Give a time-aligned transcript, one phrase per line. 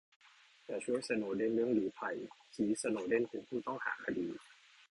[0.65, 2.15] อย่าช่วยสโนว์เดนเรื่องลี้ภัย
[2.53, 4.27] ชี้สโนว์เดนเป็นผู้ต้องหาคดี